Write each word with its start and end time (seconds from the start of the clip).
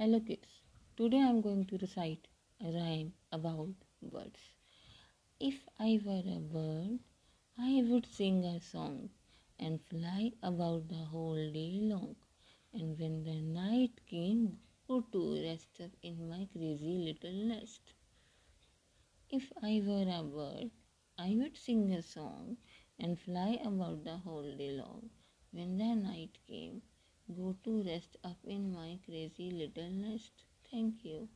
Hello 0.00 0.18
kids, 0.18 0.48
today 0.96 1.18
I 1.18 1.28
am 1.28 1.42
going 1.42 1.66
to 1.66 1.76
recite 1.76 2.26
a 2.58 2.70
rhyme 2.72 3.12
about 3.32 3.74
birds. 4.00 4.40
If 5.38 5.56
I 5.78 6.00
were 6.02 6.22
a 6.24 6.38
bird, 6.38 7.00
I 7.58 7.84
would 7.86 8.06
sing 8.06 8.42
a 8.46 8.62
song 8.62 9.10
and 9.58 9.78
fly 9.90 10.32
about 10.42 10.88
the 10.88 11.04
whole 11.12 11.52
day 11.52 11.80
long. 11.82 12.16
And 12.72 12.98
when 12.98 13.24
the 13.24 13.42
night 13.42 14.00
came, 14.06 14.56
go 14.88 15.02
to 15.12 15.42
rest 15.44 15.82
up 15.84 15.90
in 16.02 16.30
my 16.30 16.48
crazy 16.50 16.96
little 17.06 17.38
nest. 17.48 17.92
If 19.28 19.52
I 19.62 19.82
were 19.86 20.08
a 20.08 20.22
bird, 20.22 20.70
I 21.18 21.36
would 21.36 21.58
sing 21.58 21.92
a 21.92 22.00
song 22.02 22.56
and 22.98 23.20
fly 23.20 23.58
about 23.62 24.04
the 24.04 24.16
whole 24.16 24.50
day 24.56 24.70
long. 24.70 25.10
When 25.52 25.76
the 25.76 25.94
night 25.94 26.38
go 27.40 27.56
to 27.64 27.82
rest 27.84 28.16
up 28.24 28.38
in 28.44 28.72
my 28.72 28.98
crazy 29.06 29.50
little 29.50 29.90
nest. 29.90 30.44
Thank 30.70 31.04
you. 31.04 31.28